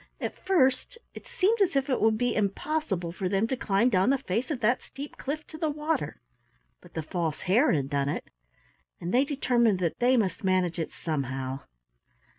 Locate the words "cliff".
5.15-5.45